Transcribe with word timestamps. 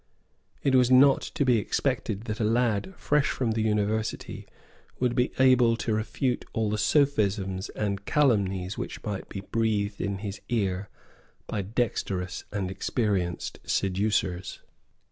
It 0.63 0.73
was 0.73 0.89
not 0.89 1.21
to 1.35 1.45
be 1.45 1.59
expected 1.59 2.21
that 2.21 2.39
a 2.39 2.43
lad 2.43 2.95
fresh 2.97 3.29
from 3.29 3.51
the 3.51 3.61
university 3.61 4.47
would 4.99 5.13
be 5.13 5.31
able 5.37 5.77
to 5.77 5.93
refute 5.93 6.43
all 6.53 6.71
the 6.71 6.79
sophisms 6.79 7.69
and 7.75 8.03
calumnies 8.03 8.79
which 8.79 9.03
might 9.03 9.29
be 9.29 9.41
breathed 9.41 10.01
in 10.01 10.17
his 10.25 10.41
ear 10.49 10.89
by 11.45 11.61
dexterous 11.61 12.45
and 12.51 12.71
experienced 12.71 13.59
seducers. 13.63 14.61